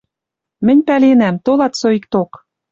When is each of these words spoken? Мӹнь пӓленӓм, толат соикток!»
Мӹнь 0.65 0.83
пӓленӓм, 0.87 1.35
толат 1.45 1.73
соикток!» 1.79 2.31